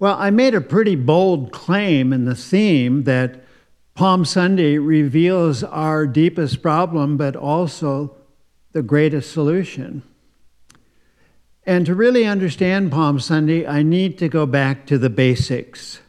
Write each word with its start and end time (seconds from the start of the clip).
Well, 0.00 0.16
I 0.18 0.30
made 0.30 0.54
a 0.54 0.62
pretty 0.62 0.96
bold 0.96 1.52
claim 1.52 2.14
in 2.14 2.24
the 2.24 2.34
theme 2.34 3.04
that 3.04 3.44
Palm 3.94 4.24
Sunday 4.24 4.78
reveals 4.78 5.62
our 5.62 6.06
deepest 6.06 6.62
problem, 6.62 7.18
but 7.18 7.36
also 7.36 8.16
the 8.72 8.80
greatest 8.82 9.30
solution. 9.30 10.02
And 11.64 11.84
to 11.84 11.94
really 11.94 12.24
understand 12.24 12.90
Palm 12.90 13.20
Sunday, 13.20 13.66
I 13.66 13.82
need 13.82 14.16
to 14.20 14.30
go 14.30 14.46
back 14.46 14.86
to 14.86 14.96
the 14.96 15.10
basics, 15.10 16.00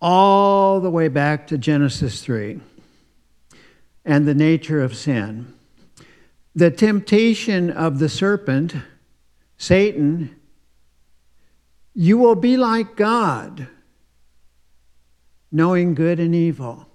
all 0.00 0.78
the 0.80 0.88
way 0.90 1.08
back 1.08 1.48
to 1.48 1.58
Genesis 1.58 2.22
3 2.22 2.60
and 4.04 4.24
the 4.24 4.36
nature 4.36 4.80
of 4.80 4.94
sin. 4.94 5.52
The 6.54 6.70
temptation 6.70 7.70
of 7.70 7.98
the 7.98 8.08
serpent, 8.08 8.76
Satan, 9.58 10.36
you 11.94 12.18
will 12.18 12.34
be 12.34 12.56
like 12.56 12.96
God, 12.96 13.68
knowing 15.52 15.94
good 15.94 16.18
and 16.18 16.34
evil. 16.34 16.88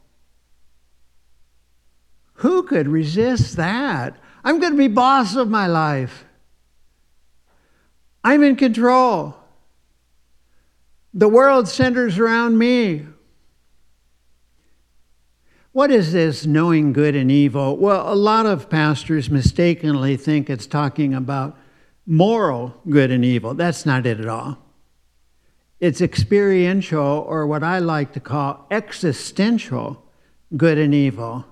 Who 2.35 2.63
could 2.63 2.88
resist 2.88 3.55
that? 3.55 4.17
I'm 4.43 4.59
going 4.59 4.73
to 4.73 4.77
be 4.77 4.88
boss 4.88 5.35
of 5.35 5.49
my 5.49 5.67
life. 5.67 6.26
I'm 8.23 8.43
in 8.43 8.55
control. 8.55 9.35
The 11.13 11.27
world 11.27 11.68
centers 11.68 12.20
around 12.20 12.57
me. 12.57 13.05
What 15.71 15.91
is 15.91 16.12
this 16.12 16.45
knowing 16.45 16.93
good 16.93 17.16
and 17.16 17.31
evil? 17.31 17.77
Well, 17.77 18.12
a 18.12 18.16
lot 18.16 18.45
of 18.45 18.70
pastors 18.70 19.29
mistakenly 19.29 20.18
think 20.18 20.49
it's 20.49 20.68
talking 20.68 21.13
about 21.13 21.57
moral 22.05 22.81
good 22.90 23.12
and 23.12 23.23
evil. 23.23 23.54
That's 23.54 23.85
not 23.85 24.05
it 24.05 24.20
at 24.20 24.27
all. 24.27 24.57
It's 25.80 26.02
experiential, 26.02 27.26
or 27.28 27.48
what 27.48 27.64
I 27.64 27.80
like 27.80 28.14
to 28.14 28.20
call 28.20 28.68
existential 28.70 30.05
good 30.55 30.77
and 30.77 30.94
evil. 30.94 31.46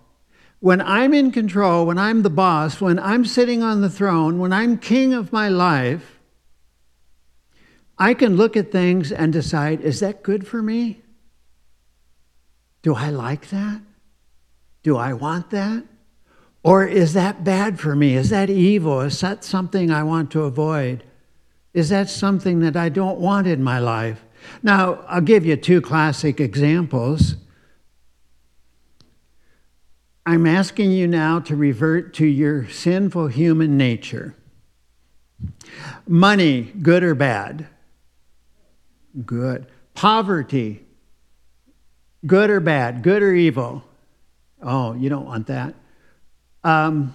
When 0.60 0.82
I'm 0.82 1.14
in 1.14 1.32
control, 1.32 1.86
when 1.86 1.98
I'm 1.98 2.24
the 2.24 2.30
boss, 2.30 2.82
when 2.82 3.00
I'm 3.00 3.26
sitting 3.26 3.62
on 3.64 3.82
the 3.82 3.90
throne, 3.90 4.40
when 4.40 4.52
I'm 4.52 4.78
king 4.78 5.14
of 5.14 5.32
my 5.32 5.50
life, 5.50 6.20
I 7.98 8.14
can 8.14 8.36
look 8.36 8.58
at 8.58 8.72
things 8.72 9.12
and 9.12 9.32
decide 9.32 9.82
is 9.82 10.00
that 10.02 10.24
good 10.24 10.48
for 10.48 10.62
me? 10.62 11.02
Do 12.82 12.96
I 12.96 13.10
like 13.10 13.50
that? 13.50 13.82
Do 14.84 14.98
I 14.98 15.14
want 15.14 15.50
that? 15.52 15.84
Or 16.64 16.86
is 16.86 17.14
that 17.14 17.44
bad 17.44 17.80
for 17.80 17.96
me? 17.96 18.16
Is 18.16 18.30
that 18.30 18.50
evil? 18.50 19.02
Is 19.02 19.20
that 19.22 19.44
something 19.44 19.90
I 19.90 20.04
want 20.04 20.32
to 20.32 20.44
avoid? 20.44 21.04
Is 21.78 21.90
that 21.90 22.10
something 22.10 22.62
that 22.62 22.76
I 22.76 22.90
don't 22.90 23.20
want 23.20 23.46
in 23.46 23.62
my 23.62 23.78
life? 23.78 24.26
Now, 24.64 25.06
I'll 25.08 25.22
give 25.22 25.46
you 25.46 25.56
two 25.56 25.80
classic 25.80 26.40
examples. 26.40 27.36
I'm 30.26 30.48
asking 30.48 30.92
you 30.92 31.06
now 31.06 31.40
to 31.42 31.56
revert 31.56 32.16
to 32.16 32.26
your 32.26 32.68
sinful 32.68 33.28
human 33.28 33.78
nature. 33.78 34.34
Money, 36.08 36.62
good 36.82 37.04
or 37.04 37.14
bad? 37.14 37.68
Good. 39.24 39.68
Poverty, 39.94 40.84
good 42.26 42.50
or 42.50 42.60
bad? 42.60 43.04
Good 43.04 43.22
or 43.22 43.36
evil? 43.36 43.84
Oh, 44.64 44.96
you 44.96 45.10
don't 45.10 45.28
want 45.28 45.46
that. 45.46 45.76
Um, 46.64 47.14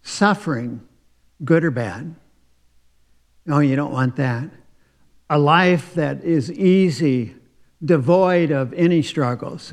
suffering, 0.00 0.80
good 1.44 1.62
or 1.62 1.70
bad? 1.70 2.14
Oh, 3.48 3.58
you 3.58 3.76
don't 3.76 3.92
want 3.92 4.16
that. 4.16 4.50
A 5.28 5.38
life 5.38 5.94
that 5.94 6.22
is 6.22 6.50
easy, 6.52 7.34
devoid 7.84 8.50
of 8.50 8.72
any 8.74 9.02
struggles. 9.02 9.72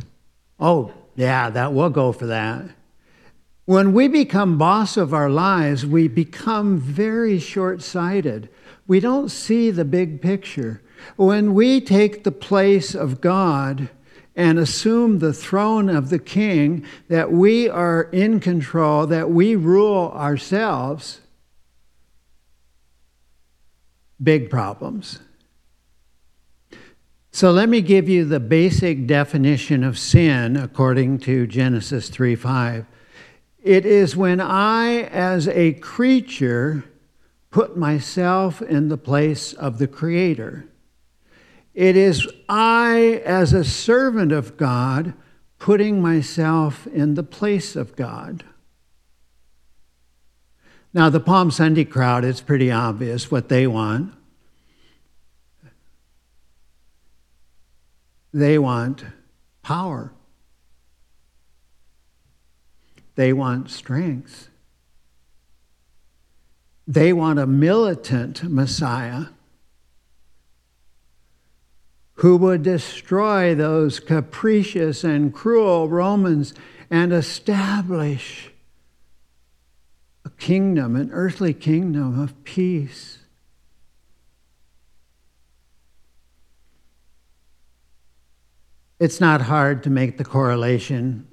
Oh, 0.59 0.93
yeah, 1.15 1.49
that 1.49 1.73
will 1.73 1.89
go 1.89 2.11
for 2.11 2.25
that. 2.27 2.65
When 3.65 3.93
we 3.93 4.07
become 4.07 4.57
boss 4.57 4.97
of 4.97 5.13
our 5.13 5.29
lives, 5.29 5.85
we 5.85 6.07
become 6.07 6.79
very 6.79 7.39
short 7.39 7.81
sighted. 7.83 8.49
We 8.87 8.99
don't 8.99 9.29
see 9.29 9.69
the 9.69 9.85
big 9.85 10.21
picture. 10.21 10.81
When 11.15 11.53
we 11.53 11.79
take 11.79 12.23
the 12.23 12.31
place 12.31 12.95
of 12.95 13.21
God, 13.21 13.89
and 14.39 14.57
assume 14.57 15.19
the 15.19 15.33
throne 15.33 15.89
of 15.89 16.09
the 16.09 16.17
king, 16.17 16.85
that 17.09 17.29
we 17.29 17.67
are 17.67 18.03
in 18.13 18.39
control, 18.39 19.05
that 19.05 19.29
we 19.29 19.53
rule 19.53 20.13
ourselves, 20.15 21.19
big 24.21 24.49
problems. 24.49 25.19
So 27.31 27.51
let 27.51 27.69
me 27.69 27.81
give 27.81 28.09
you 28.09 28.25
the 28.25 28.39
basic 28.39 29.05
definition 29.05 29.83
of 29.83 29.99
sin 29.99 30.57
according 30.57 31.19
to 31.19 31.47
Genesis 31.47 32.09
3 32.09 32.35
5. 32.35 32.85
It 33.61 33.85
is 33.85 34.15
when 34.15 34.39
I, 34.39 35.01
as 35.03 35.47
a 35.47 35.73
creature, 35.73 36.85
put 37.51 37.77
myself 37.77 38.61
in 38.61 38.89
the 38.89 38.97
place 38.97 39.53
of 39.53 39.77
the 39.77 39.87
Creator. 39.87 40.65
It 41.73 41.95
is 41.95 42.27
I, 42.47 43.21
as 43.25 43.53
a 43.53 43.63
servant 43.63 44.31
of 44.31 44.57
God, 44.57 45.13
putting 45.59 46.01
myself 46.01 46.87
in 46.87 47.13
the 47.13 47.23
place 47.23 47.75
of 47.75 47.95
God. 47.95 48.43
Now, 50.93 51.09
the 51.09 51.19
Palm 51.19 51.51
Sunday 51.51 51.85
crowd, 51.85 52.25
it's 52.25 52.41
pretty 52.41 52.71
obvious 52.71 53.29
what 53.29 53.49
they 53.49 53.67
want. 53.67 54.13
They 58.33 58.57
want 58.59 59.03
power, 59.63 60.11
they 63.15 63.33
want 63.33 63.69
strength, 63.69 64.49
they 66.87 67.11
want 67.11 67.39
a 67.39 67.47
militant 67.47 68.43
Messiah 68.43 69.27
who 72.15 72.35
would 72.37 72.61
destroy 72.63 73.55
those 73.55 73.99
capricious 73.99 75.03
and 75.03 75.33
cruel 75.33 75.87
Romans 75.87 76.53
and 76.91 77.13
establish 77.13 78.51
a 80.29 80.41
kingdom, 80.41 80.95
an 80.95 81.09
earthly 81.11 81.53
kingdom 81.53 82.19
of 82.19 82.43
peace. 82.43 83.19
It's 88.99 89.19
not 89.19 89.41
hard 89.41 89.83
to 89.83 89.89
make 89.89 90.17
the 90.17 90.25
correlation 90.25 91.27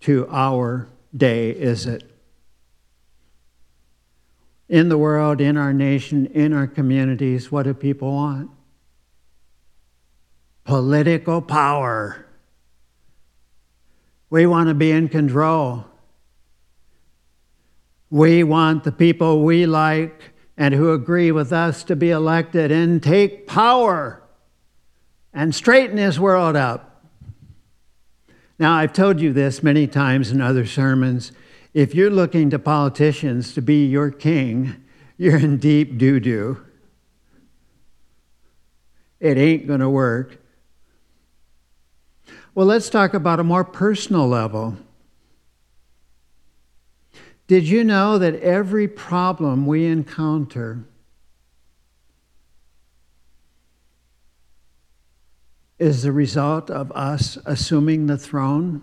to 0.00 0.28
our 0.30 0.88
day, 1.16 1.50
is 1.50 1.86
it? 1.86 2.04
In 4.68 4.88
the 4.88 4.98
world, 4.98 5.40
in 5.40 5.56
our 5.56 5.72
nation, 5.72 6.26
in 6.26 6.52
our 6.52 6.66
communities, 6.66 7.50
what 7.50 7.64
do 7.64 7.74
people 7.74 8.12
want? 8.12 8.50
political 10.66 11.40
power. 11.40 12.26
We 14.28 14.46
want 14.46 14.68
to 14.68 14.74
be 14.74 14.90
in 14.90 15.08
control. 15.08 15.84
We 18.10 18.44
want 18.44 18.84
the 18.84 18.92
people 18.92 19.42
we 19.42 19.66
like 19.66 20.32
and 20.56 20.72
who 20.74 20.92
agree 20.92 21.32
with 21.32 21.52
us 21.52 21.84
to 21.84 21.96
be 21.96 22.10
elected 22.10 22.70
and 22.70 23.02
take 23.02 23.46
power 23.46 24.22
and 25.32 25.54
straighten 25.54 25.96
this 25.96 26.18
world 26.18 26.56
up. 26.56 27.04
Now, 28.58 28.74
I've 28.74 28.92
told 28.92 29.20
you 29.20 29.32
this 29.32 29.62
many 29.62 29.86
times 29.86 30.30
in 30.30 30.40
other 30.40 30.64
sermons. 30.64 31.32
If 31.74 31.94
you're 31.94 32.10
looking 32.10 32.48
to 32.50 32.58
politicians 32.58 33.52
to 33.52 33.60
be 33.60 33.84
your 33.84 34.10
king, 34.10 34.82
you're 35.18 35.36
in 35.36 35.58
deep 35.58 35.98
doo 35.98 36.20
doo. 36.20 36.64
It 39.20 39.36
ain't 39.36 39.66
going 39.66 39.80
to 39.80 39.90
work. 39.90 40.38
Well, 42.54 42.66
let's 42.66 42.88
talk 42.88 43.12
about 43.12 43.40
a 43.40 43.44
more 43.44 43.64
personal 43.64 44.26
level. 44.26 44.78
Did 47.46 47.68
you 47.68 47.84
know 47.84 48.18
that 48.18 48.34
every 48.40 48.88
problem 48.88 49.66
we 49.66 49.86
encounter 49.86 50.84
is 55.78 56.02
the 56.02 56.12
result 56.12 56.70
of 56.70 56.90
us 56.92 57.38
assuming 57.46 58.06
the 58.06 58.18
throne? 58.18 58.82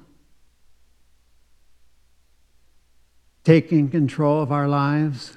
Taking 3.44 3.90
control 3.90 4.42
of 4.42 4.52
our 4.52 4.70
lives? 4.70 5.36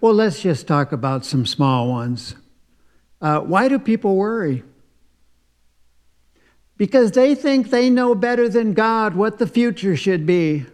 Well, 0.00 0.14
let's 0.14 0.42
just 0.42 0.68
talk 0.68 0.92
about 0.92 1.24
some 1.24 1.44
small 1.44 1.88
ones. 1.88 2.36
Uh, 3.20 3.40
why 3.40 3.68
do 3.68 3.78
people 3.80 4.14
worry? 4.14 4.62
because 6.82 7.12
they 7.12 7.32
think 7.32 7.70
they 7.70 7.88
know 7.88 8.12
better 8.12 8.48
than 8.48 8.72
God 8.72 9.14
what 9.14 9.38
the 9.38 9.46
future 9.46 9.96
should 9.96 10.26
be. 10.26 10.66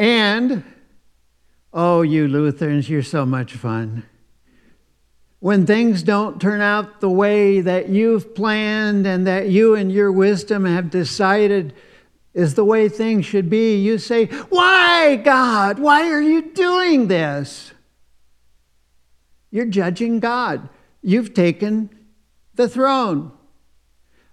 And, 0.00 0.64
oh, 1.74 2.00
you 2.00 2.26
Lutherans, 2.26 2.88
you're 2.88 3.02
so 3.02 3.26
much 3.26 3.52
fun. 3.52 4.04
when 5.40 5.66
things 5.66 6.02
don't 6.02 6.40
turn 6.40 6.62
out 6.62 7.00
the 7.00 7.10
way 7.10 7.60
that 7.60 7.90
you've 7.90 8.34
planned 8.34 9.06
and 9.06 9.26
that 9.26 9.48
you 9.50 9.74
and 9.74 9.92
your 9.92 10.10
wisdom 10.10 10.64
have 10.64 10.88
decided 10.90 11.74
is 12.32 12.54
the 12.54 12.64
way 12.64 12.88
things 12.88 13.26
should 13.26 13.50
be, 13.50 13.76
you 13.76 13.98
say, 13.98 14.26
Why, 14.48 15.16
God? 15.16 15.78
Why 15.78 16.10
are 16.10 16.22
you 16.22 16.50
doing 16.52 17.08
this? 17.08 17.72
You're 19.50 19.66
judging 19.66 20.18
God. 20.18 20.68
You've 21.02 21.34
taken 21.34 21.90
the 22.54 22.68
throne. 22.70 23.32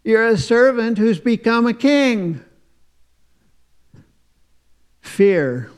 You're 0.04 0.28
a 0.28 0.38
servant 0.38 0.98
who's 0.98 1.20
become 1.20 1.68
a 1.68 1.74
king. 1.74 2.42
Fear, 5.08 5.72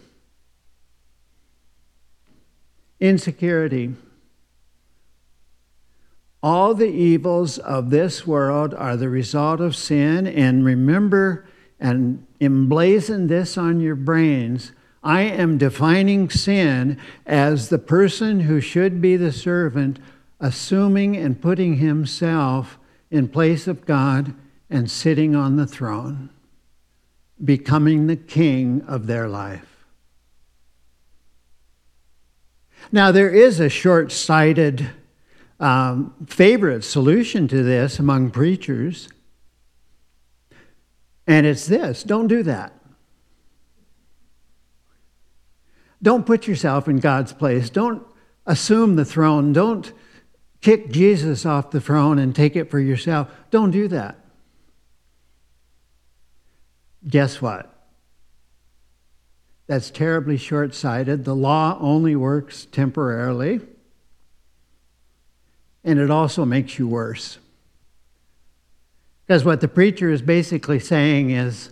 insecurity. 2.99 3.93
All 6.43 6.73
the 6.73 6.89
evils 6.89 7.57
of 7.57 7.89
this 7.89 8.27
world 8.27 8.73
are 8.73 8.97
the 8.97 9.07
result 9.07 9.61
of 9.61 9.77
sin. 9.77 10.27
And 10.27 10.65
remember 10.65 11.45
and 11.79 12.25
emblazon 12.41 13.27
this 13.27 13.57
on 13.57 13.79
your 13.79 13.95
brains. 13.95 14.73
I 15.01 15.21
am 15.21 15.57
defining 15.57 16.29
sin 16.29 16.97
as 17.25 17.69
the 17.69 17.79
person 17.79 18.41
who 18.41 18.59
should 18.59 19.01
be 19.01 19.15
the 19.15 19.31
servant, 19.31 19.99
assuming 20.41 21.15
and 21.15 21.41
putting 21.41 21.77
himself 21.77 22.77
in 23.09 23.29
place 23.29 23.67
of 23.67 23.85
God 23.85 24.33
and 24.69 24.91
sitting 24.91 25.35
on 25.35 25.55
the 25.55 25.67
throne, 25.67 26.29
becoming 27.43 28.07
the 28.07 28.15
king 28.15 28.83
of 28.87 29.07
their 29.07 29.27
life. 29.27 29.85
Now, 32.91 33.11
there 33.11 33.29
is 33.29 33.59
a 33.59 33.69
short 33.69 34.11
sighted 34.11 34.89
um, 35.59 36.13
favorite 36.27 36.83
solution 36.83 37.47
to 37.49 37.63
this 37.63 37.99
among 37.99 38.31
preachers, 38.31 39.09
and 41.27 41.45
it's 41.45 41.67
this 41.67 42.03
don't 42.03 42.27
do 42.27 42.43
that. 42.43 42.73
Don't 46.01 46.25
put 46.25 46.47
yourself 46.47 46.87
in 46.87 46.97
God's 46.97 47.33
place. 47.33 47.69
Don't 47.69 48.03
assume 48.45 48.95
the 48.95 49.05
throne. 49.05 49.51
Don't 49.51 49.91
kick 50.61 50.91
Jesus 50.91 51.45
off 51.45 51.71
the 51.71 51.81
throne 51.81 52.17
and 52.19 52.33
take 52.33 52.55
it 52.55 52.71
for 52.71 52.79
yourself. 52.79 53.29
Don't 53.51 53.71
do 53.71 53.87
that. 53.89 54.17
Guess 57.07 57.41
what? 57.41 57.73
That's 59.67 59.91
terribly 59.91 60.37
short 60.37 60.73
sighted. 60.73 61.25
The 61.25 61.35
law 61.35 61.77
only 61.79 62.15
works 62.15 62.65
temporarily, 62.65 63.61
and 65.83 65.99
it 65.99 66.09
also 66.09 66.43
makes 66.43 66.79
you 66.79 66.87
worse. 66.87 67.37
Because 69.25 69.45
what 69.45 69.61
the 69.61 69.67
preacher 69.67 70.09
is 70.09 70.23
basically 70.23 70.79
saying 70.79 71.29
is, 71.29 71.71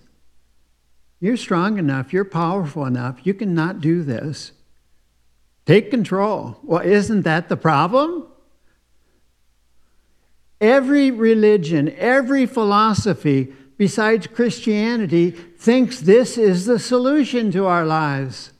you're 1.19 1.38
strong 1.38 1.80
enough, 1.80 2.13
you're 2.13 2.23
powerful 2.23 2.85
enough, 2.85 3.19
you 3.23 3.33
cannot 3.33 3.81
do 3.81 4.03
this. 4.03 4.51
Take 5.65 5.89
control. 5.89 6.59
Well, 6.62 6.81
isn't 6.81 7.23
that 7.23 7.50
the 7.50 7.57
problem? 7.57 8.27
Every 10.62 11.12
religion, 11.12 11.94
every 11.97 12.45
philosophy 12.45 13.53
besides 13.77 14.27
Christianity 14.27 15.31
thinks 15.31 16.00
this 16.00 16.38
is 16.38 16.65
the 16.65 16.79
solution 16.79 17.51
to 17.51 17.65
our 17.65 17.85
lives. 17.85 18.51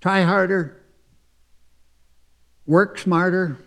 Try 0.00 0.22
harder, 0.22 0.80
work 2.66 2.98
smarter. 2.98 3.58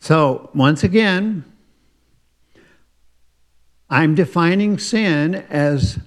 So, 0.00 0.50
once 0.52 0.82
again, 0.82 1.44
I'm 3.88 4.14
defining 4.14 4.78
sin 4.78 5.34
as 5.50 5.98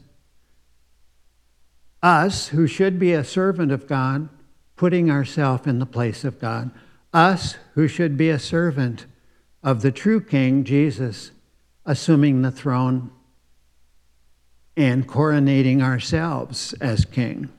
us, 2.01 2.49
who 2.49 2.67
should 2.67 2.99
be 2.99 3.13
a 3.13 3.23
servant 3.23 3.71
of 3.71 3.87
God, 3.87 4.29
putting 4.75 5.09
ourselves 5.09 5.65
in 5.65 5.79
the 5.79 5.85
place 5.85 6.23
of 6.23 6.39
God. 6.39 6.71
Us, 7.13 7.55
who 7.73 7.87
should 7.87 8.17
be 8.17 8.29
a 8.29 8.39
servant 8.39 9.05
of 9.65 9.81
the 9.81 9.91
true 9.91 10.21
King, 10.21 10.63
Jesus, 10.63 11.31
assuming 11.87 12.43
the 12.43 12.51
throne 12.51 13.09
and 14.77 15.07
coronating 15.07 15.81
ourselves 15.81 16.73
as 16.73 17.03
King. 17.03 17.49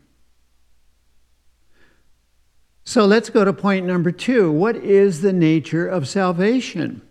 So 2.85 3.05
let's 3.05 3.29
go 3.29 3.45
to 3.45 3.53
point 3.53 3.87
number 3.87 4.13
two. 4.13 4.53
What 4.53 4.77
is 4.77 5.21
the 5.21 5.33
nature 5.33 5.89
of 5.89 6.07
salvation? 6.07 7.03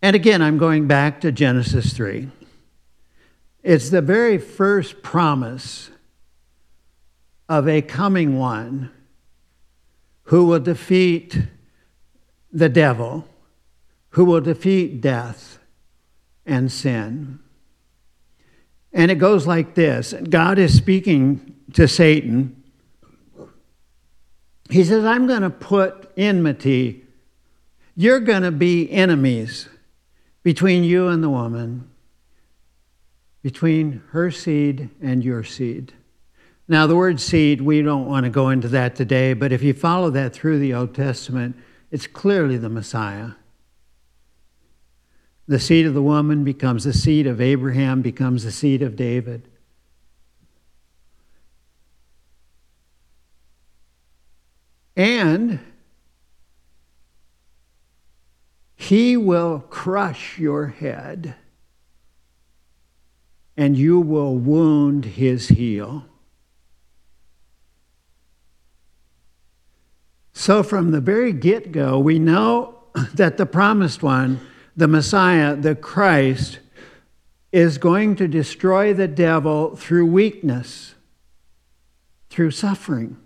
And 0.00 0.16
again, 0.16 0.40
I'm 0.40 0.56
going 0.56 0.86
back 0.86 1.20
to 1.20 1.30
Genesis 1.30 1.92
3. 1.92 2.30
It's 3.62 3.90
the 3.90 4.00
very 4.00 4.38
first 4.38 5.02
promise 5.02 5.90
of 7.50 7.68
a 7.68 7.82
coming 7.82 8.38
one 8.38 8.90
who 10.24 10.46
will 10.46 10.60
defeat 10.60 11.38
the 12.52 12.68
devil, 12.68 13.26
who 14.10 14.24
will 14.24 14.40
defeat 14.40 15.00
death 15.00 15.58
and 16.46 16.72
sin. 16.72 17.38
And 18.92 19.10
it 19.10 19.16
goes 19.16 19.46
like 19.46 19.74
this 19.74 20.14
God 20.28 20.58
is 20.58 20.76
speaking 20.76 21.54
to 21.74 21.86
Satan. 21.86 22.62
He 24.70 24.84
says, 24.84 25.04
I'm 25.04 25.26
going 25.26 25.42
to 25.42 25.50
put 25.50 26.10
enmity. 26.16 27.04
You're 27.94 28.20
going 28.20 28.42
to 28.42 28.50
be 28.50 28.90
enemies 28.90 29.68
between 30.42 30.84
you 30.84 31.08
and 31.08 31.22
the 31.22 31.30
woman, 31.30 31.88
between 33.42 34.02
her 34.10 34.30
seed 34.30 34.90
and 35.00 35.24
your 35.24 35.42
seed. 35.42 35.94
Now, 36.68 36.86
the 36.86 36.96
word 36.96 37.18
seed, 37.18 37.62
we 37.62 37.80
don't 37.80 38.06
want 38.06 38.24
to 38.24 38.30
go 38.30 38.50
into 38.50 38.68
that 38.68 38.94
today, 38.94 39.32
but 39.32 39.52
if 39.52 39.62
you 39.62 39.72
follow 39.72 40.10
that 40.10 40.34
through 40.34 40.58
the 40.58 40.74
Old 40.74 40.94
Testament, 40.94 41.56
it's 41.90 42.06
clearly 42.06 42.56
the 42.56 42.68
Messiah. 42.68 43.32
The 45.46 45.58
seed 45.58 45.86
of 45.86 45.94
the 45.94 46.02
woman 46.02 46.44
becomes 46.44 46.84
the 46.84 46.92
seed 46.92 47.26
of 47.26 47.40
Abraham, 47.40 48.02
becomes 48.02 48.44
the 48.44 48.52
seed 48.52 48.82
of 48.82 48.96
David. 48.96 49.48
And 54.94 55.60
he 58.74 59.16
will 59.16 59.60
crush 59.60 60.38
your 60.38 60.66
head, 60.66 61.34
and 63.56 63.76
you 63.76 64.00
will 64.00 64.36
wound 64.36 65.04
his 65.04 65.48
heel. 65.48 66.04
So, 70.48 70.62
from 70.62 70.92
the 70.92 71.00
very 71.02 71.34
get 71.34 71.72
go, 71.72 71.98
we 71.98 72.18
know 72.18 72.78
that 73.12 73.36
the 73.36 73.44
promised 73.44 74.02
one, 74.02 74.40
the 74.74 74.88
Messiah, 74.88 75.54
the 75.54 75.74
Christ, 75.74 76.60
is 77.52 77.76
going 77.76 78.16
to 78.16 78.26
destroy 78.26 78.94
the 78.94 79.08
devil 79.08 79.76
through 79.76 80.06
weakness, 80.06 80.94
through 82.30 82.52
suffering. 82.52 83.18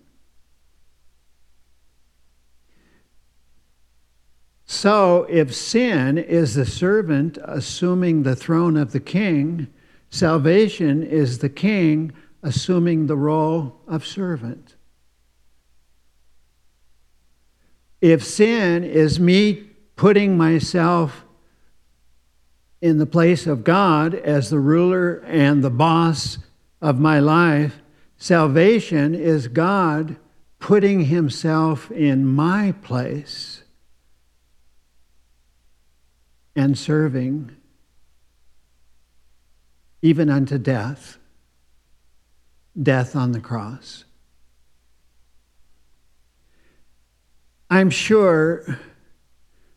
So, 4.65 5.25
if 5.31 5.55
sin 5.55 6.19
is 6.19 6.57
the 6.57 6.67
servant 6.67 7.39
assuming 7.45 8.25
the 8.25 8.35
throne 8.35 8.77
of 8.77 8.91
the 8.91 8.99
king, 8.99 9.69
salvation 10.11 11.05
is 11.05 11.39
the 11.39 11.49
king 11.49 12.15
assuming 12.43 13.07
the 13.07 13.17
role 13.17 13.81
of 13.87 14.05
servant. 14.05 14.75
If 18.03 18.25
sin 18.25 18.83
is 18.83 19.21
me 19.21 19.71
putting 19.95 20.37
myself 20.37 21.25
in 22.81 22.99
the 22.99 23.07
place 23.07 23.47
of 23.47 23.63
God 23.63 24.13
as 24.13 24.51
the 24.51 24.59
ruler 24.59 25.23
and 25.25 25.63
the 25.63 25.71
boss 25.71 26.39
of 26.81 26.99
my 26.99 27.21
life, 27.21 27.81
salvation 28.17 29.15
is 29.15 29.47
God 29.47 30.17
putting 30.59 31.05
himself 31.05 31.93
in 31.93 32.27
my 32.27 32.73
place 32.83 33.63
and 36.57 36.77
serving 36.77 37.55
even 40.03 40.29
unto 40.29 40.59
death, 40.59 41.19
death 42.81 43.15
on 43.15 43.31
the 43.31 43.39
cross. 43.39 44.05
I'm 47.73 47.89
sure 47.89 48.79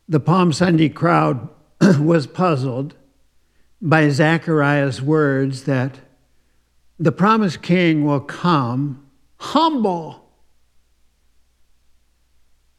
the 0.10 0.20
Palm 0.20 0.52
Sunday 0.52 0.90
crowd 0.90 1.48
was 1.98 2.28
puzzled 2.28 2.94
by 3.82 4.10
Zechariah's 4.10 5.02
words 5.02 5.64
that 5.64 6.00
the 7.00 7.14
promised 7.14 7.62
king 7.62 8.04
will 8.04 8.20
come 8.20 9.08
humble 9.38 10.30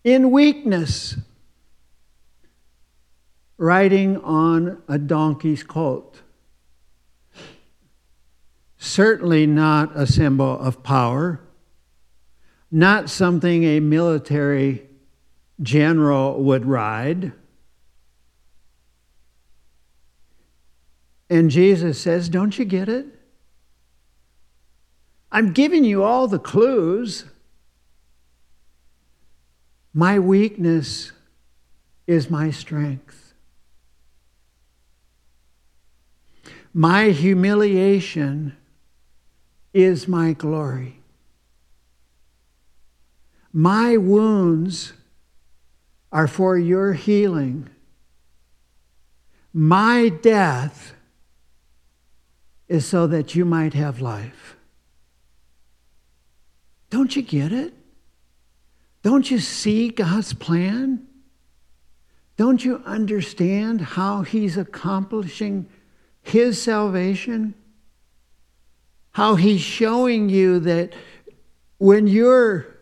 in 0.04 0.30
weakness, 0.30 1.16
riding 3.56 4.18
on 4.18 4.82
a 4.86 4.98
donkey's 4.98 5.62
colt. 5.62 6.20
Certainly 8.76 9.46
not 9.46 9.96
a 9.96 10.06
symbol 10.06 10.58
of 10.58 10.82
power, 10.82 11.40
not 12.70 13.08
something 13.08 13.64
a 13.64 13.80
military 13.80 14.86
general 15.60 16.42
would 16.42 16.66
ride. 16.66 17.32
And 21.28 21.50
Jesus 21.50 22.00
says, 22.00 22.28
Don't 22.28 22.58
you 22.58 22.64
get 22.64 22.88
it? 22.88 23.06
I'm 25.32 25.52
giving 25.52 25.84
you 25.84 26.02
all 26.02 26.28
the 26.28 26.38
clues. 26.38 27.24
My 29.92 30.18
weakness 30.18 31.12
is 32.06 32.30
my 32.30 32.50
strength. 32.50 33.34
My 36.72 37.04
humiliation 37.04 38.56
is 39.72 40.06
my 40.06 40.34
glory. 40.34 41.00
My 43.52 43.96
wounds 43.96 44.92
are 46.16 46.26
for 46.26 46.56
your 46.56 46.94
healing. 46.94 47.68
My 49.52 50.08
death 50.08 50.94
is 52.68 52.86
so 52.86 53.06
that 53.08 53.34
you 53.34 53.44
might 53.44 53.74
have 53.74 54.00
life. 54.00 54.56
Don't 56.88 57.14
you 57.14 57.20
get 57.20 57.52
it? 57.52 57.74
Don't 59.02 59.30
you 59.30 59.38
see 59.38 59.90
God's 59.90 60.32
plan? 60.32 61.06
Don't 62.38 62.64
you 62.64 62.82
understand 62.86 63.82
how 63.82 64.22
He's 64.22 64.56
accomplishing 64.56 65.68
His 66.22 66.62
salvation? 66.62 67.52
How 69.10 69.34
He's 69.34 69.60
showing 69.60 70.30
you 70.30 70.60
that 70.60 70.94
when 71.76 72.06
you're 72.06 72.74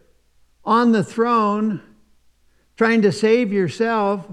on 0.64 0.93
the 0.93 1.03
throne 1.03 1.83
trying 2.76 3.02
to 3.02 3.12
save 3.12 3.52
yourself, 3.52 4.26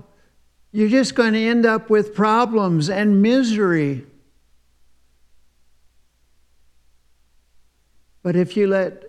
you're 0.72 0.90
just 0.90 1.16
going 1.16 1.34
to 1.34 1.40
end 1.40 1.66
up 1.66 1.90
with 1.90 2.16
problems 2.16 2.90
and 2.90 3.22
misery. 3.22 4.06
But 8.24 8.36
if 8.36 8.56
you 8.56 8.68
let 8.68 9.04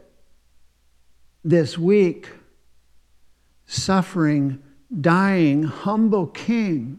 this 1.44 1.76
weak, 1.76 2.28
suffering, 3.66 4.62
dying, 5.00 5.64
humble 5.64 6.26
king 6.26 6.98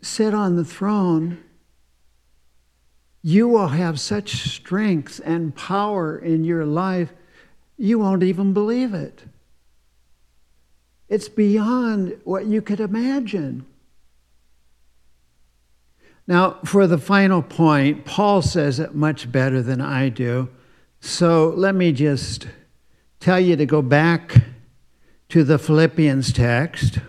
sit 0.00 0.32
on 0.34 0.56
the 0.56 0.64
throne, 0.64 1.38
you 3.22 3.46
will 3.48 3.68
have 3.68 4.00
such 4.00 4.50
strength 4.50 5.20
and 5.24 5.54
power 5.54 6.16
in 6.16 6.44
your 6.44 6.64
life, 6.64 7.12
you 7.76 7.98
won't 7.98 8.22
even 8.22 8.52
believe 8.52 8.94
it. 8.94 9.24
It's 11.10 11.28
beyond 11.28 12.16
what 12.22 12.46
you 12.46 12.62
could 12.62 12.78
imagine. 12.78 13.66
Now, 16.28 16.58
for 16.64 16.86
the 16.86 16.98
final 16.98 17.42
point, 17.42 18.04
Paul 18.04 18.40
says 18.42 18.78
it 18.78 18.94
much 18.94 19.32
better 19.32 19.60
than 19.60 19.80
I 19.80 20.08
do. 20.08 20.48
So 21.00 21.48
let 21.48 21.74
me 21.74 21.90
just 21.90 22.46
tell 23.18 23.40
you 23.40 23.56
to 23.56 23.66
go 23.66 23.82
back 23.82 24.36
to 25.30 25.42
the 25.42 25.58
Philippians 25.58 26.32
text. 26.32 27.00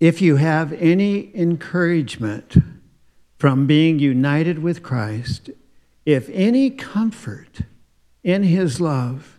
If 0.00 0.22
you 0.22 0.36
have 0.36 0.72
any 0.72 1.36
encouragement 1.36 2.56
from 3.38 3.66
being 3.66 3.98
united 3.98 4.58
with 4.58 4.82
Christ, 4.82 5.50
if 6.04 6.28
any 6.30 6.70
comfort 6.70 7.60
in 8.24 8.42
his 8.42 8.80
love, 8.80 9.38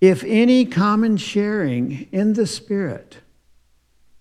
if 0.00 0.22
any 0.24 0.64
common 0.64 1.16
sharing 1.16 2.08
in 2.12 2.34
the 2.34 2.46
Spirit, 2.46 3.18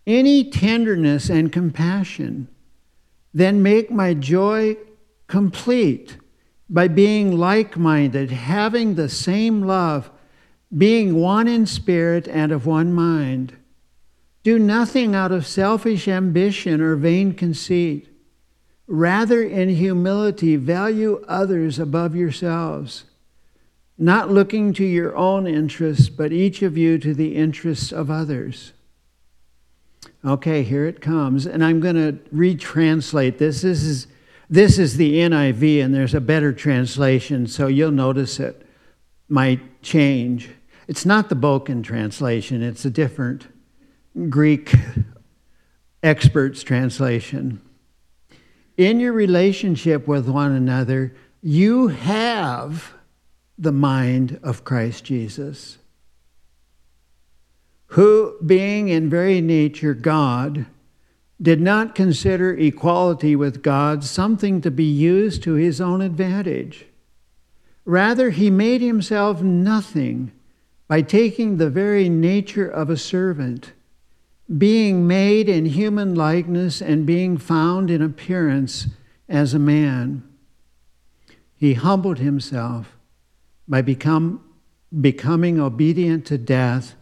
any 0.05 0.49
tenderness 0.49 1.29
and 1.29 1.51
compassion, 1.51 2.47
then 3.33 3.61
make 3.61 3.91
my 3.91 4.13
joy 4.13 4.77
complete 5.27 6.17
by 6.69 6.87
being 6.87 7.37
like 7.37 7.77
minded, 7.77 8.31
having 8.31 8.95
the 8.95 9.09
same 9.09 9.61
love, 9.61 10.09
being 10.75 11.15
one 11.15 11.47
in 11.47 11.65
spirit 11.65 12.27
and 12.27 12.51
of 12.51 12.65
one 12.65 12.91
mind. 12.91 13.55
Do 14.43 14.59
nothing 14.59 15.15
out 15.15 15.31
of 15.31 15.45
selfish 15.45 16.07
ambition 16.07 16.81
or 16.81 16.95
vain 16.95 17.33
conceit. 17.33 18.09
Rather, 18.87 19.43
in 19.43 19.69
humility, 19.69 20.55
value 20.55 21.23
others 21.27 21.77
above 21.77 22.15
yourselves 22.15 23.03
not 23.97 24.29
looking 24.29 24.73
to 24.73 24.85
your 24.85 25.15
own 25.15 25.47
interests, 25.47 26.09
but 26.09 26.31
each 26.31 26.61
of 26.61 26.77
you 26.77 26.97
to 26.99 27.13
the 27.13 27.35
interests 27.35 27.91
of 27.91 28.11
others. 28.11 28.73
Okay, 30.23 30.63
here 30.63 30.85
it 30.85 31.01
comes. 31.01 31.45
And 31.45 31.63
I'm 31.63 31.79
going 31.79 31.95
to 31.95 32.13
retranslate 32.33 33.39
this. 33.39 33.61
This 33.61 33.83
is, 33.83 34.07
this 34.49 34.77
is 34.77 34.97
the 34.97 35.15
NIV, 35.15 35.83
and 35.83 35.95
there's 35.95 36.13
a 36.13 36.21
better 36.21 36.53
translation, 36.53 37.47
so 37.47 37.67
you'll 37.67 37.91
notice 37.91 38.39
it 38.39 38.65
might 39.27 39.81
change. 39.81 40.49
It's 40.87 41.05
not 41.05 41.29
the 41.29 41.35
Boken 41.35 41.83
translation, 41.83 42.61
it's 42.61 42.85
a 42.85 42.89
different 42.89 43.47
Greek 44.29 44.73
expert's 46.03 46.63
translation. 46.63 47.61
In 48.77 48.99
your 48.99 49.13
relationship 49.13 50.07
with 50.07 50.29
one 50.29 50.51
another, 50.51 51.15
you 51.41 51.87
have 51.87 52.93
the 53.57 53.71
mind 53.71 54.39
of 54.43 54.63
Christ 54.63 55.03
Jesus, 55.03 55.79
who, 57.87 58.35
being 58.45 58.89
in 58.89 59.09
very 59.09 59.41
nature 59.41 59.95
God, 59.95 60.67
did 61.41 61.59
not 61.59 61.95
consider 61.95 62.55
equality 62.55 63.35
with 63.35 63.63
God 63.63 64.03
something 64.03 64.61
to 64.61 64.69
be 64.69 64.83
used 64.83 65.41
to 65.43 65.53
his 65.53 65.81
own 65.81 66.01
advantage. 66.01 66.85
Rather, 67.83 68.29
he 68.29 68.51
made 68.51 68.81
himself 68.81 69.41
nothing 69.41 70.31
by 70.87 71.01
taking 71.01 71.57
the 71.57 71.69
very 71.69 72.09
nature 72.09 72.67
of 72.67 72.89
a 72.89 72.97
servant, 72.97 73.73
being 74.55 75.05
made 75.05 75.49
in 75.49 75.65
human 75.65 76.15
likeness 76.15 76.81
and 76.81 77.05
being 77.05 77.37
found 77.37 77.91
in 77.91 78.01
appearance 78.01 78.87
as 79.27 79.53
a 79.53 79.59
man. 79.59 80.23
He 81.55 81.73
humbled 81.73 82.19
himself 82.19 82.97
by 83.67 83.81
become, 83.81 84.43
becoming 85.01 85.59
obedient 85.59 86.25
to 86.27 86.37
death, 86.37 86.95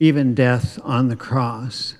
even 0.00 0.34
death 0.34 0.78
on 0.82 1.08
the 1.08 1.16
cross. 1.16 1.94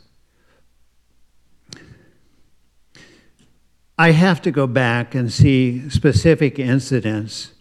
I 3.97 4.13
have 4.13 4.41
to 4.43 4.51
go 4.51 4.67
back 4.67 5.15
and 5.15 5.33
see 5.33 5.89
specific 5.91 6.59
incidents, 6.59 7.53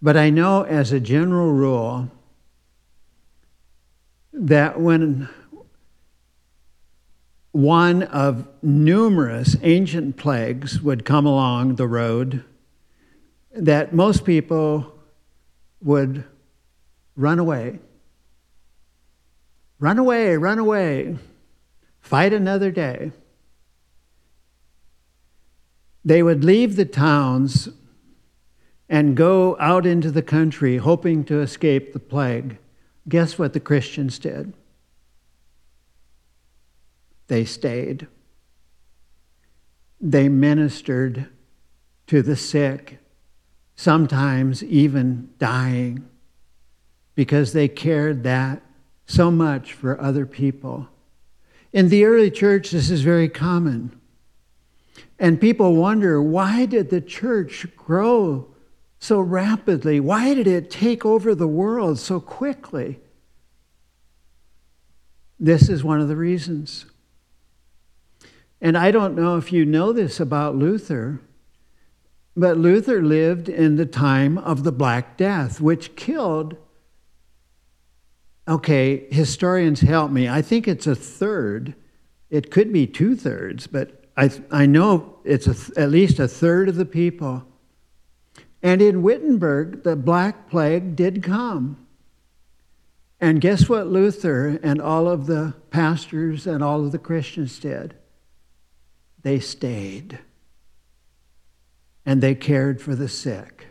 but 0.00 0.16
I 0.16 0.30
know 0.30 0.62
as 0.62 0.92
a 0.92 1.00
general 1.00 1.52
rule 1.52 2.10
that 4.32 4.80
when 4.80 5.28
one 7.52 8.02
of 8.02 8.46
numerous 8.62 9.56
ancient 9.62 10.16
plagues 10.16 10.80
would 10.80 11.04
come 11.04 11.26
along 11.26 11.74
the 11.76 11.88
road, 11.88 12.44
that 13.52 13.92
most 13.94 14.24
people 14.24 14.94
would 15.80 16.24
run 17.16 17.38
away. 17.38 17.78
Run 19.80 19.98
away, 19.98 20.36
run 20.36 20.58
away, 20.58 21.16
fight 22.00 22.32
another 22.32 22.70
day. 22.70 23.12
They 26.04 26.22
would 26.22 26.44
leave 26.44 26.76
the 26.76 26.84
towns 26.84 27.68
and 28.88 29.16
go 29.16 29.56
out 29.60 29.84
into 29.84 30.10
the 30.10 30.22
country 30.22 30.78
hoping 30.78 31.24
to 31.24 31.40
escape 31.40 31.92
the 31.92 31.98
plague. 31.98 32.58
Guess 33.08 33.38
what 33.38 33.52
the 33.52 33.60
Christians 33.60 34.18
did? 34.18 34.54
They 37.28 37.44
stayed. 37.44 38.08
They 40.00 40.28
ministered 40.28 41.28
to 42.08 42.22
the 42.22 42.36
sick 42.36 42.98
sometimes 43.76 44.64
even 44.64 45.30
dying 45.38 46.08
because 47.14 47.52
they 47.52 47.68
cared 47.68 48.24
that 48.24 48.60
so 49.06 49.30
much 49.30 49.72
for 49.72 50.00
other 50.00 50.26
people. 50.26 50.88
In 51.72 51.88
the 51.88 52.04
early 52.04 52.30
church, 52.30 52.70
this 52.70 52.90
is 52.90 53.02
very 53.02 53.28
common. 53.28 53.98
And 55.18 55.40
people 55.40 55.76
wonder 55.76 56.20
why 56.22 56.66
did 56.66 56.90
the 56.90 57.00
church 57.00 57.66
grow 57.76 58.48
so 58.98 59.20
rapidly? 59.20 60.00
Why 60.00 60.34
did 60.34 60.46
it 60.46 60.70
take 60.70 61.04
over 61.04 61.34
the 61.34 61.48
world 61.48 61.98
so 61.98 62.20
quickly? 62.20 63.00
This 65.38 65.68
is 65.68 65.84
one 65.84 66.00
of 66.00 66.08
the 66.08 66.16
reasons. 66.16 66.86
And 68.60 68.76
I 68.76 68.90
don't 68.90 69.14
know 69.14 69.36
if 69.36 69.52
you 69.52 69.64
know 69.64 69.92
this 69.92 70.18
about 70.18 70.56
Luther, 70.56 71.20
but 72.36 72.56
Luther 72.56 73.02
lived 73.02 73.48
in 73.48 73.76
the 73.76 73.86
time 73.86 74.38
of 74.38 74.64
the 74.64 74.72
Black 74.72 75.16
Death, 75.16 75.60
which 75.60 75.96
killed, 75.96 76.56
okay, 78.46 79.06
historians 79.10 79.80
help 79.80 80.10
me. 80.10 80.28
I 80.28 80.42
think 80.42 80.66
it's 80.66 80.86
a 80.86 80.94
third. 80.94 81.74
It 82.30 82.50
could 82.50 82.72
be 82.72 82.86
two 82.86 83.16
thirds, 83.16 83.66
but 83.66 84.06
I, 84.16 84.30
I 84.50 84.66
know 84.66 85.18
it's 85.24 85.46
a, 85.46 85.80
at 85.80 85.90
least 85.90 86.18
a 86.18 86.28
third 86.28 86.68
of 86.68 86.76
the 86.76 86.84
people. 86.84 87.44
And 88.62 88.82
in 88.82 89.02
Wittenberg, 89.02 89.84
the 89.84 89.94
Black 89.94 90.50
Plague 90.50 90.96
did 90.96 91.22
come. 91.22 91.86
And 93.20 93.40
guess 93.40 93.68
what 93.68 93.86
Luther 93.86 94.58
and 94.62 94.80
all 94.80 95.08
of 95.08 95.26
the 95.26 95.54
pastors 95.70 96.46
and 96.46 96.62
all 96.62 96.84
of 96.84 96.92
the 96.92 96.98
Christians 96.98 97.58
did? 97.58 97.94
They 99.28 99.40
stayed 99.40 100.20
and 102.06 102.22
they 102.22 102.34
cared 102.34 102.80
for 102.80 102.94
the 102.94 103.10
sick. 103.10 103.66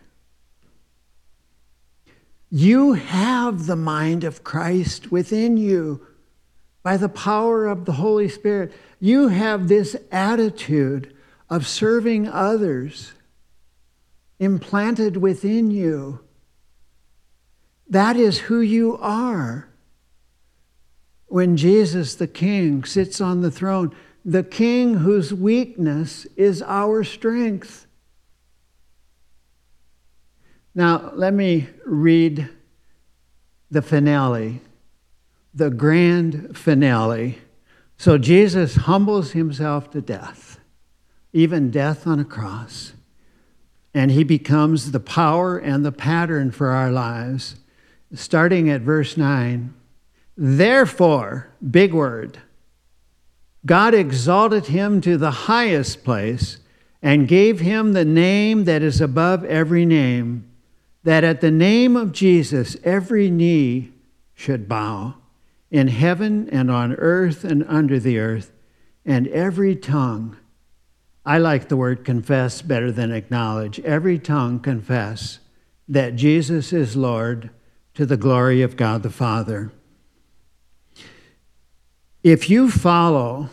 You 2.51 2.93
have 2.93 3.65
the 3.65 3.75
mind 3.75 4.23
of 4.23 4.43
Christ 4.43 5.11
within 5.11 5.57
you 5.57 6.05
by 6.83 6.95
the 6.95 7.09
power 7.09 7.65
of 7.65 7.85
the 7.85 7.93
Holy 7.93 8.29
Spirit. 8.29 8.71
You 8.99 9.29
have 9.29 9.67
this 9.67 9.95
attitude 10.11 11.15
of 11.49 11.65
serving 11.65 12.27
others 12.27 13.13
implanted 14.37 15.17
within 15.17 15.71
you. 15.71 16.19
That 17.89 18.15
is 18.15 18.41
who 18.41 18.61
you 18.61 18.95
are. 18.97 19.69
When 21.25 21.57
Jesus 21.57 22.13
the 22.13 22.27
King 22.27 22.83
sits 22.83 23.19
on 23.19 23.41
the 23.41 23.49
throne, 23.49 23.95
the 24.27 24.43
King 24.43 24.95
whose 24.95 25.33
weakness 25.33 26.25
is 26.35 26.61
our 26.61 27.01
strength. 27.01 27.87
Now, 30.75 31.11
let 31.15 31.33
me 31.33 31.69
read 31.85 32.49
the 33.71 33.81
finale, 33.81 34.59
the 35.53 35.69
grand 35.69 36.57
finale. 36.57 37.37
So, 37.97 38.17
Jesus 38.17 38.75
humbles 38.75 39.31
himself 39.31 39.89
to 39.91 40.01
death, 40.01 40.59
even 41.31 41.71
death 41.71 42.05
on 42.05 42.19
a 42.19 42.25
cross, 42.25 42.91
and 43.93 44.11
he 44.11 44.25
becomes 44.25 44.91
the 44.91 44.99
power 44.99 45.57
and 45.57 45.85
the 45.85 45.93
pattern 45.93 46.51
for 46.51 46.71
our 46.71 46.91
lives 46.91 47.55
starting 48.13 48.69
at 48.69 48.81
verse 48.81 49.15
9. 49.15 49.73
Therefore, 50.35 51.49
big 51.71 51.93
word, 51.93 52.39
God 53.67 53.93
exalted 53.93 54.67
him 54.67 55.01
to 55.01 55.17
the 55.17 55.31
highest 55.31 56.05
place 56.05 56.57
and 57.01 57.27
gave 57.27 57.59
him 57.59 57.91
the 57.91 58.05
name 58.05 58.63
that 58.63 58.81
is 58.81 59.01
above 59.01 59.43
every 59.43 59.85
name, 59.85 60.49
that 61.03 61.25
at 61.25 61.41
the 61.41 61.51
name 61.51 61.97
of 61.97 62.13
Jesus 62.13 62.77
every 62.83 63.29
knee 63.29 63.91
should 64.33 64.69
bow, 64.69 65.15
in 65.69 65.89
heaven 65.89 66.49
and 66.49 66.71
on 66.71 66.95
earth 66.95 67.43
and 67.43 67.65
under 67.67 67.99
the 67.99 68.17
earth, 68.17 68.53
and 69.05 69.27
every 69.27 69.75
tongue. 69.75 70.37
I 71.25 71.37
like 71.37 71.67
the 71.67 71.75
word 71.75 72.05
confess 72.05 72.61
better 72.61 72.89
than 72.89 73.11
acknowledge. 73.11 73.81
Every 73.81 74.17
tongue 74.17 74.61
confess 74.61 75.39
that 75.89 76.15
Jesus 76.15 76.71
is 76.71 76.95
Lord 76.95 77.49
to 77.95 78.05
the 78.05 78.15
glory 78.15 78.61
of 78.61 78.77
God 78.77 79.03
the 79.03 79.09
Father. 79.09 79.73
If 82.23 82.49
you 82.49 82.71
follow 82.71 83.49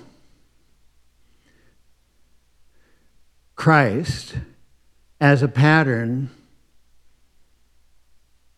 Christ 3.64 4.35
as 5.22 5.42
a 5.42 5.48
pattern, 5.48 6.29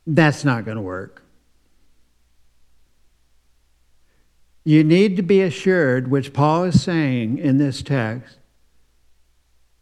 that's 0.04 0.44
not 0.44 0.64
going 0.64 0.78
to 0.78 0.82
work. 0.82 1.22
You 4.64 4.82
need 4.82 5.14
to 5.14 5.22
be 5.22 5.42
assured, 5.42 6.10
which 6.10 6.32
Paul 6.32 6.64
is 6.64 6.82
saying 6.82 7.38
in 7.38 7.58
this 7.58 7.82
text, 7.82 8.38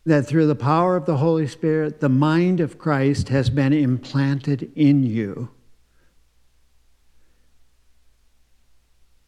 that 0.04 0.26
through 0.26 0.46
the 0.46 0.54
power 0.54 0.94
of 0.94 1.06
the 1.06 1.16
Holy 1.16 1.46
Spirit, 1.46 2.00
the 2.00 2.10
mind 2.10 2.60
of 2.60 2.76
Christ 2.76 3.30
has 3.30 3.48
been 3.48 3.72
implanted 3.72 4.70
in 4.76 5.04
you. 5.04 5.48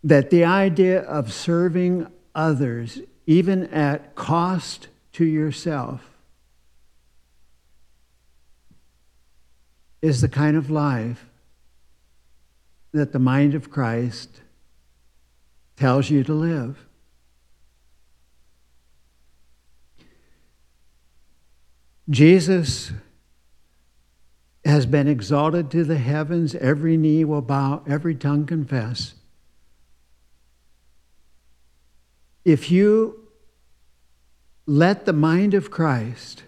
that 0.04 0.30
the 0.30 0.44
idea 0.44 1.00
of 1.00 1.32
serving 1.32 2.06
others, 2.32 3.00
even 3.26 3.64
at 3.72 4.14
cost 4.14 4.86
to 5.16 5.24
yourself, 5.24 6.00
is 10.00 10.20
the 10.20 10.28
kind 10.28 10.56
of 10.56 10.70
life 10.70 11.26
that 12.92 13.12
the 13.12 13.18
mind 13.18 13.54
of 13.54 13.70
Christ 13.70 14.40
tells 15.76 16.08
you 16.08 16.24
to 16.24 16.32
live. 16.32 16.86
Jesus 22.08 22.92
has 24.64 24.86
been 24.86 25.08
exalted 25.08 25.70
to 25.70 25.84
the 25.84 25.98
heavens. 25.98 26.54
Every 26.54 26.96
knee 26.96 27.24
will 27.24 27.42
bow, 27.42 27.82
every 27.86 28.14
tongue 28.14 28.46
confess 28.46 29.14
if 32.46 32.70
you 32.70 33.25
let 34.66 35.06
the 35.06 35.12
mind 35.12 35.54
of 35.54 35.70
Christ 35.70 36.42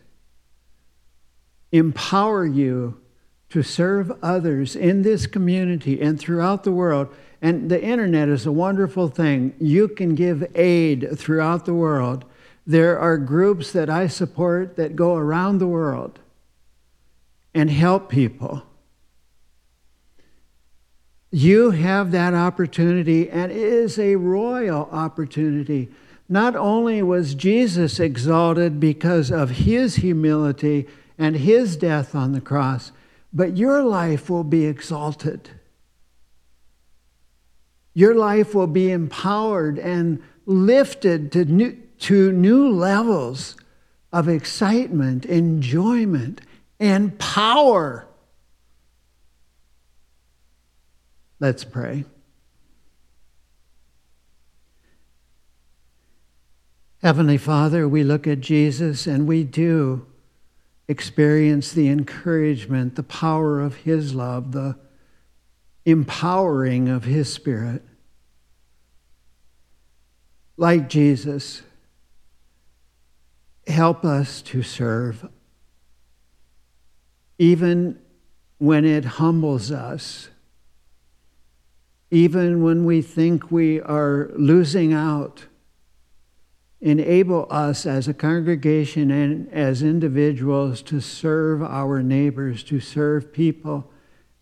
empower 1.70 2.44
you 2.44 3.00
to 3.50 3.62
serve 3.62 4.12
others 4.22 4.76
in 4.76 5.02
this 5.02 5.26
community 5.26 6.00
and 6.00 6.18
throughout 6.18 6.64
the 6.64 6.72
world, 6.72 7.14
and 7.40 7.70
the 7.70 7.82
internet 7.82 8.28
is 8.28 8.44
a 8.44 8.52
wonderful 8.52 9.08
thing. 9.08 9.54
You 9.58 9.88
can 9.88 10.14
give 10.14 10.50
aid 10.54 11.16
throughout 11.16 11.64
the 11.64 11.74
world. 11.74 12.24
There 12.66 12.98
are 12.98 13.16
groups 13.16 13.72
that 13.72 13.88
I 13.88 14.08
support 14.08 14.76
that 14.76 14.96
go 14.96 15.14
around 15.14 15.58
the 15.58 15.66
world 15.66 16.18
and 17.54 17.70
help 17.70 18.10
people. 18.10 18.64
You 21.30 21.70
have 21.70 22.10
that 22.10 22.34
opportunity, 22.34 23.30
and 23.30 23.52
it 23.52 23.56
is 23.56 23.98
a 23.98 24.16
royal 24.16 24.88
opportunity. 24.90 25.88
Not 26.28 26.54
only 26.54 27.02
was 27.02 27.34
Jesus 27.34 27.98
exalted 27.98 28.78
because 28.78 29.30
of 29.30 29.50
his 29.50 29.96
humility 29.96 30.86
and 31.16 31.36
his 31.36 31.76
death 31.76 32.14
on 32.14 32.32
the 32.32 32.40
cross, 32.40 32.92
but 33.32 33.56
your 33.56 33.82
life 33.82 34.28
will 34.28 34.44
be 34.44 34.66
exalted. 34.66 35.50
Your 37.94 38.14
life 38.14 38.54
will 38.54 38.66
be 38.66 38.90
empowered 38.90 39.78
and 39.78 40.22
lifted 40.44 41.32
to 41.32 41.44
new, 41.44 41.76
to 42.00 42.30
new 42.30 42.70
levels 42.70 43.56
of 44.12 44.28
excitement, 44.28 45.24
enjoyment, 45.26 46.40
and 46.78 47.18
power. 47.18 48.06
Let's 51.40 51.64
pray. 51.64 52.04
Heavenly 57.02 57.38
Father, 57.38 57.88
we 57.88 58.02
look 58.02 58.26
at 58.26 58.40
Jesus 58.40 59.06
and 59.06 59.26
we 59.26 59.44
do 59.44 60.06
experience 60.88 61.72
the 61.72 61.88
encouragement, 61.88 62.96
the 62.96 63.02
power 63.02 63.60
of 63.60 63.76
His 63.76 64.14
love, 64.14 64.52
the 64.52 64.76
empowering 65.84 66.88
of 66.88 67.04
His 67.04 67.32
Spirit. 67.32 67.82
Like 70.56 70.88
Jesus, 70.88 71.62
help 73.66 74.04
us 74.04 74.42
to 74.42 74.62
serve, 74.62 75.28
even 77.38 78.00
when 78.58 78.84
it 78.84 79.04
humbles 79.04 79.70
us 79.70 80.30
even 82.10 82.62
when 82.62 82.84
we 82.84 83.02
think 83.02 83.50
we 83.50 83.80
are 83.80 84.30
losing 84.34 84.92
out, 84.92 85.46
enable 86.80 87.46
us 87.50 87.86
as 87.86 88.06
a 88.06 88.14
congregation 88.14 89.10
and 89.10 89.52
as 89.52 89.82
individuals 89.82 90.80
to 90.82 91.00
serve 91.00 91.62
our 91.62 92.02
neighbors, 92.02 92.62
to 92.64 92.80
serve 92.80 93.32
people 93.32 93.90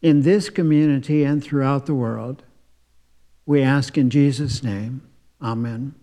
in 0.03 0.23
this 0.23 0.51
community 0.51 1.25
and 1.25 1.43
throughout 1.43 1.87
the 1.87 1.95
world. 1.95 2.45
We 3.47 3.63
ask 3.63 3.97
in 3.97 4.11
Jesus' 4.11 4.63
name. 4.63 5.03
Amen. 5.41 5.95